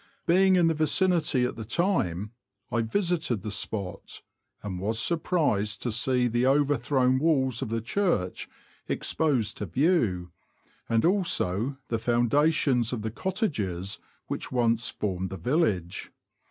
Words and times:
Being 0.25 0.55
in 0.55 0.65
the 0.65 0.73
vicinity 0.73 1.45
at 1.45 1.55
the 1.55 1.63
time, 1.63 2.31
I 2.71 2.81
visited 2.81 3.43
the 3.43 3.51
spot, 3.51 4.23
and 4.63 4.79
was 4.79 4.97
surprised 4.99 5.83
to 5.83 5.91
see 5.91 6.27
the 6.27 6.47
overthrown 6.47 7.19
walls 7.19 7.61
of 7.61 7.69
the 7.69 7.81
church 7.81 8.49
exposed 8.87 9.57
to 9.57 9.67
view, 9.67 10.31
and 10.89 11.05
also 11.05 11.77
the 11.89 11.99
foundations 11.99 12.91
of 12.91 13.03
the 13.03 13.11
cottages 13.11 13.99
which 14.25 14.51
once 14.51 14.89
formed 14.89 15.29
the 15.29 15.37
village. 15.37 16.11